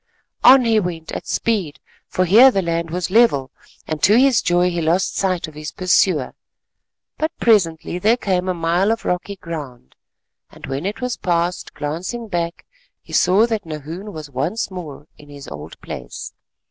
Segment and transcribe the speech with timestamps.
[0.43, 3.51] On he went at speed for here the land was level,
[3.85, 6.33] and to his joy he lost sight of his pursuer.
[7.19, 9.93] But presently there came a mile of rocky ground,
[10.49, 12.65] and when it was past, glancing back
[12.99, 16.33] he saw that Nahoon was once more in his old place.